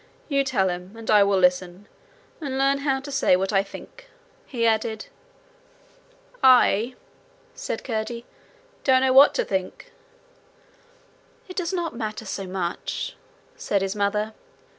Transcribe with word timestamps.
'You 0.29 0.43
tell 0.43 0.69
him, 0.69 0.95
and 0.97 1.11
I 1.11 1.21
will 1.21 1.37
listen 1.37 1.87
and 2.41 2.57
learn 2.57 2.79
how 2.79 2.99
to 3.01 3.11
say 3.11 3.35
what 3.35 3.53
I 3.53 3.61
think,' 3.61 4.09
he 4.47 4.65
added. 4.65 5.05
'I,' 6.43 6.95
said 7.53 7.83
Curdie, 7.83 8.25
'don't 8.83 9.01
know 9.01 9.13
what 9.13 9.35
to 9.35 9.45
think.' 9.45 9.91
'It 11.47 11.55
does 11.55 11.71
not 11.71 11.95
matter 11.95 12.25
so 12.25 12.47
much,' 12.47 13.15
said 13.55 13.83
his 13.83 13.95
mother. 13.95 14.33